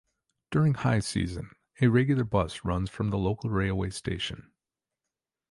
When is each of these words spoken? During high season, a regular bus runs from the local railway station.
During 0.49 0.73
high 0.73 0.97
season, 1.01 1.51
a 1.79 1.85
regular 1.85 2.23
bus 2.23 2.65
runs 2.65 2.89
from 2.89 3.11
the 3.11 3.19
local 3.19 3.51
railway 3.51 3.91
station. 3.91 4.49